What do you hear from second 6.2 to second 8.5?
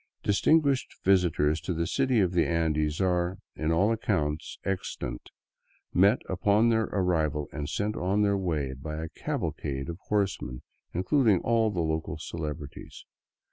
upon their arrival and sent on their